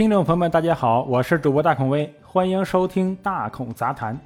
[0.00, 4.18] 听众朋友们，大家好，我是主播大孔威，欢迎收听大孔杂谈。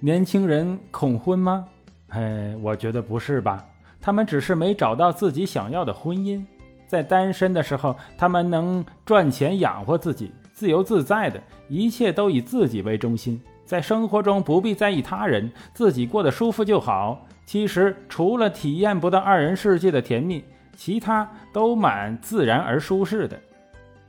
[0.00, 1.64] 年轻人恐婚吗？
[2.08, 3.64] 哎，我觉得不是吧，
[4.00, 6.44] 他们只是没找到自己想要的婚姻。
[6.88, 17.24] 在单身的时候，他们能赚钱养活自己，自由自在的，一切都以自己为中心，在生活中不必在意他人，自己过得舒服就好。
[17.46, 20.44] 其实，除了体验不到二人世界的甜蜜，
[20.76, 23.38] 其他都蛮自然而舒适的。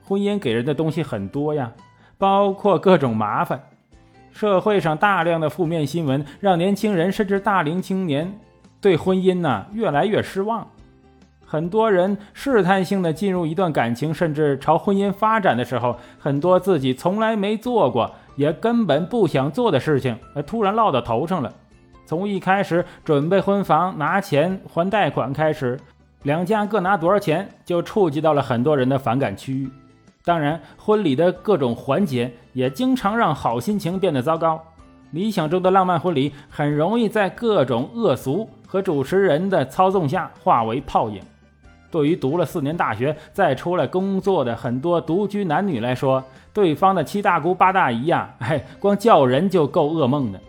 [0.08, 1.72] 婚姻给人的东西很多呀，
[2.18, 3.62] 包括各种麻烦。
[4.32, 8.38] 社会上大量的负面新闻，让年轻人甚至大龄青年
[8.82, 10.68] 对婚姻呢越来越失望。
[11.46, 21.54] 很多人试探性的进入一段感情，甚至朝婚姻发展的时候，很多自己从来没做过，也根本不想做的事情，突然落到头上了。
[22.06, 25.80] 从一开始准备婚房、拿钱还贷款开始，
[26.24, 29.70] 两家各拿多少钱，就触及到了很多人的反感区域。
[30.26, 34.60] 当然，婚礼的各种环节也经常让好心情变得糟糕。
[35.12, 41.22] 理想中的浪漫婚礼很容易在各种恶俗和主持人的操纵下化为泡影。
[41.92, 50.42] 对于读了四年大学再出来工作的很多独居男女来说，对方的七大姑八大姨呀，哎，光叫人就够噩梦的。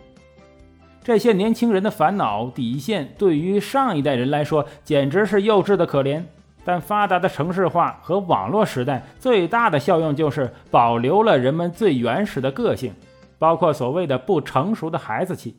[1.03, 6.23] 这些年轻人的烦恼底线，对于上一代人来说，简直是幼稚的可怜。
[6.67, 12.93] 但发达的城市化和网络时代最大的效用就是保留了人们最原始的个性，
[13.39, 15.55] 包括所谓的不成熟的孩子气。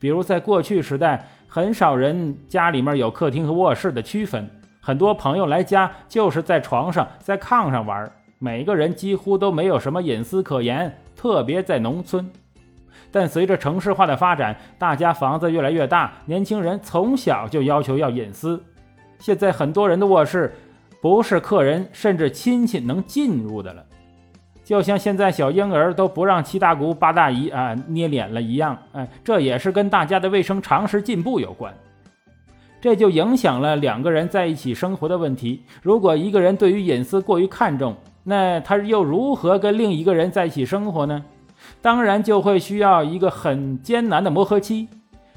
[0.00, 12.28] 比如在过去时代，很少人家里面有客厅和卧室的区分，很多朋友来家就是在床上、在炕上玩，每个人几乎都没有什么隐私可言，特别在农村。
[13.12, 18.64] 但随着城市化的发展，大家房子越来越大，年轻人从小就要求要隐私。
[19.20, 20.52] 现在很多人的卧室，
[21.00, 23.84] 不是客人甚至亲戚能进入的了，
[24.64, 28.76] 就像现在小婴儿都不让七大姑八大姨啊捏脸了一样。
[28.92, 31.72] 哎，这也是跟大家的卫生常识进步有关。
[32.80, 35.62] 这就影响了两个人在一起生活的问题。
[35.82, 37.94] 如果一个人对于隐私过于看重，
[38.24, 41.22] 那他又如何跟另一个人在一起生活呢？
[41.82, 44.88] 当然就会需要一个很艰难的磨合期。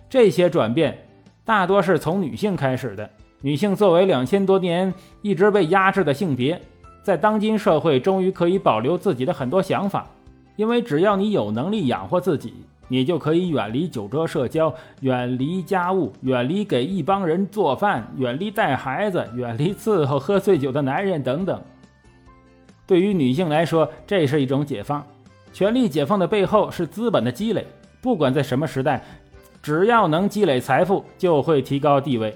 [0.10, 0.98] 这些转变
[1.44, 3.10] 大多是从女性开始的。
[3.44, 6.62] 女性作为两千多年一直被压制的性别，
[7.02, 10.08] 在当今社会终于可以保留自己的很多想法，
[10.56, 12.54] 因为只要你有能力养活自己，
[12.88, 21.62] 你就可以远离酒桌社交，远离家务，远离给一帮人做饭，远离带孩子，远离伺候喝醉酒的男人等等。
[22.88, 25.06] 对于女性来说，这是一种解放。
[25.52, 27.68] 权力解放的背后是资本的积累，
[28.02, 29.04] 不管在什么时代，
[29.62, 32.34] 只要能积累财富，就会提高地位。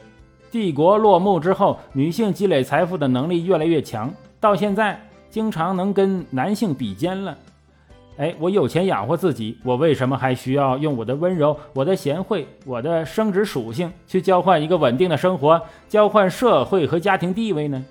[0.52, 5.00] 帝国落幕之后，女性积累财富的能力越来越强，到现在
[5.30, 7.38] 经常能跟男性比肩了。
[8.18, 17.86] 哎，我有钱养活自己，我为什么还需要用我的温柔、我的贤惠、我的生殖属性去交换一个稳定的生活，交换社会和家庭地位呢？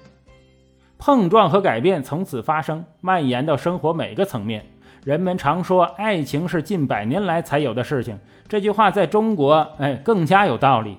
[0.98, 4.64] 碰撞和改变从此发生，蔓延到生活每个层面。
[5.04, 8.18] 人们常说，爱情是近百年来才有的事情，
[8.48, 10.96] 这句话在中国，哎，更加有道理。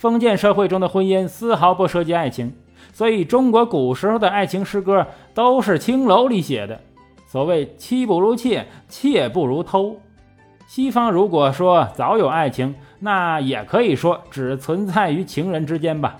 [0.00, 2.54] 封建社会中的婚姻丝毫不涉及爱情，
[2.90, 6.80] 所以中国古时候的爱情诗歌都是青楼里写的。
[7.26, 10.00] 所谓“妻不如妾，妾不如偷”。
[10.66, 16.16] 西方如果说早有爱情，那也可以说只存在于情人之间吧。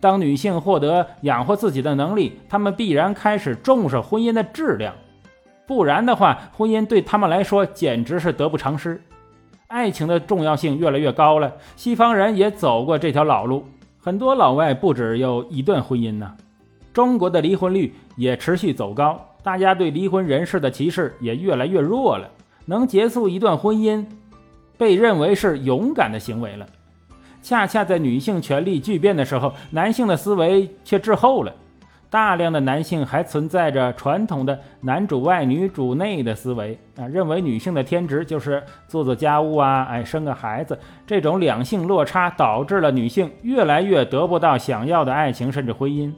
[0.00, 4.94] 当女性获得养活自己的能力，她们必然开始重视婚姻的质量，
[5.66, 9.02] 不然的话，婚姻对她们来说简直是得不偿失。
[9.74, 13.64] 爱情的重要性越来越高了，西方人也走过这条老路，
[13.98, 16.32] 很多老外不止有一段婚姻呢。
[16.92, 22.30] 中国的离婚率也持续走高，大家对离婚人士的歧视也越来越弱了。
[22.66, 24.06] 能结束一段婚姻，
[24.78, 26.64] 被认为是勇敢的行为了。
[27.42, 31.52] 恰恰在女性权力巨变的时候，男性的思维却滞后了。
[32.14, 40.78] 大量的男性还存在着传统的男主外女主内的思维啊，认为女性的天职就是做做家务啊，哎，生个孩子。
[41.04, 46.12] 这种两性落差导致了女性越来越得不到想要的爱情，甚至婚姻。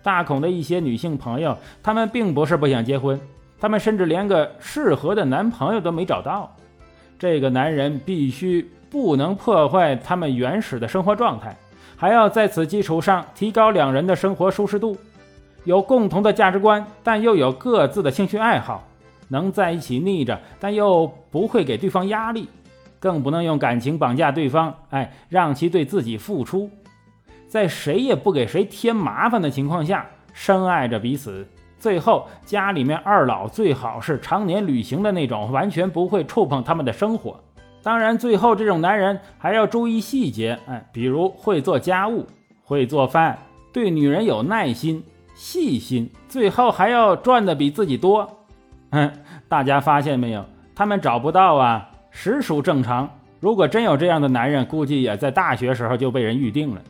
[0.00, 3.20] 大孔的一些女性朋友，她们并不是不想结婚，
[3.58, 6.54] 她们甚至连个适合的男朋友都没找到。
[7.18, 11.56] 这个男人必须不能破坏他们原始的生活状态，
[11.96, 14.96] 还要在此基础上提高两人的生活舒适度。
[15.66, 18.84] 有共同的价值观，但又有各自的兴趣爱好，
[19.28, 22.48] 能在一起腻着，但又不会给对方压力，
[23.00, 26.70] 更不能用感情绑架对方，哎，让其对自己付出，
[27.48, 31.44] 在谁也不给谁添麻烦的情况下，深爱着彼此，
[31.80, 37.40] 最后家里面二老最好是常年旅行的那种，完全不会触碰他们的生活。
[37.82, 42.24] 当然，最后这种男人还要注意细节，哎，比如会做家务、
[42.62, 43.36] 会做饭，
[43.72, 45.04] 对女人有耐心、
[45.36, 48.28] 细心，最后还要赚的比自己多。
[48.90, 49.12] 嗯，
[49.48, 50.44] 大家发现没有？
[50.74, 53.08] 他们找不到啊，实属正常。
[53.38, 56.80] 如果真有这样的男人，估计也在大学时候就被人预定了。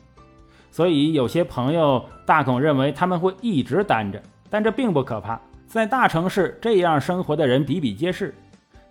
[0.70, 5.40] 所以有些朋友大孔认为他们会一直单着，但这并不可怕。
[5.66, 8.32] 在大城市，这样生活的人比比皆是。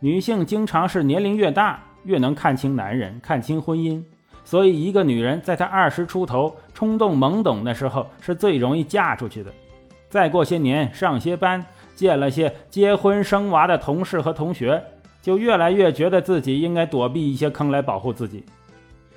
[0.01, 4.03] 女性经常是年龄越大，越能看清男人，看清婚姻。
[4.45, 9.51] 所以，一个女人在她二十出头、冲动懵懂的时候，是最容易嫁出去的。
[10.07, 11.65] 再过些年，上些班，
[11.95, 14.81] 见了些结婚生娃的同事和同学。
[15.21, 18.45] 就越来越觉得自己应该躲避一些坑来保护自己，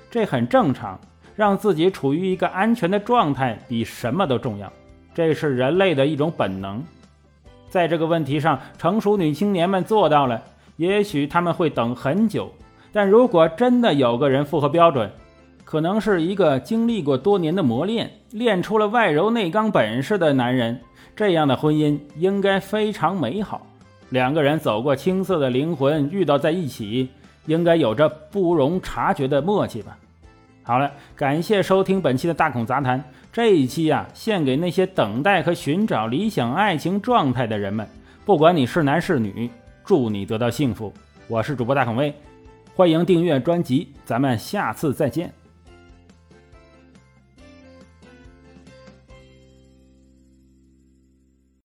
[0.09, 0.99] 这很正常。
[1.35, 4.69] 让自己处于一个安全的状态比什么都重要，
[5.13, 6.83] 这是人类的一种本能。
[7.69, 10.41] 在这个问题上，成熟女青年们做到了。
[10.75, 12.51] 也许他们会等很久，
[12.91, 15.09] 但如果真的有个人符合标准，
[15.69, 20.81] 可能是一个经历过多年的磨练、练出了外柔内刚本事的男人，
[21.15, 23.61] 这样的婚姻应该非常美好。
[24.09, 27.07] 两个人走过青涩的灵魂遇到在一起，
[27.45, 29.95] 应该有着不容察觉的默契吧。
[30.63, 33.03] 好了，感谢收听本期的大孔杂谈。
[33.31, 37.87] 这一期呀，献给那些等待和寻找理想爱情状态的人们。
[38.25, 39.47] 不管你是男是女，
[39.85, 40.91] 祝你得到幸福。
[41.27, 42.11] 我是主播大孔威，
[42.73, 45.31] 欢迎订阅专辑，咱们下次再见。